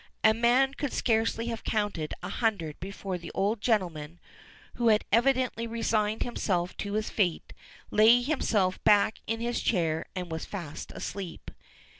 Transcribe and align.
A 0.23 0.33
man 0.33 0.73
could 0.73 0.91
scarcely 0.93 1.45
have 1.49 1.63
counted 1.63 2.15
a 2.23 2.29
hundred 2.29 2.79
before 2.79 3.19
the 3.19 3.29
old 3.35 3.61
gentleman, 3.61 4.19
who 4.77 4.87
had 4.87 5.05
evidently 5.11 5.67
resigned 5.67 6.23
himself 6.23 6.75
to 6.77 6.93
his 6.93 7.11
fate, 7.11 7.53
laid 7.91 8.23
himself 8.23 8.83
back 8.83 9.19
in 9.27 9.41
his 9.41 9.61
chair 9.61 10.07
and 10.15 10.31
was 10.31 10.43
fast 10.43 10.91
asleep. 10.93 11.51